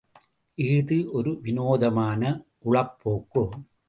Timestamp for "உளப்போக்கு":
2.65-3.45